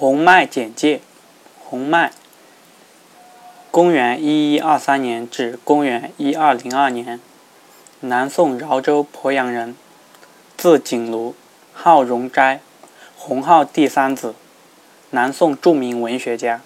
[0.00, 1.02] 洪迈简介：
[1.58, 2.10] 洪迈，
[3.70, 7.20] 公元一一二三年至公元一二零二年，
[8.00, 9.76] 南宋饶州鄱阳人，
[10.56, 11.34] 字景庐，
[11.74, 12.62] 号荣斋，
[13.14, 14.34] 洪浩第三子，
[15.10, 16.62] 南宋著名文学家。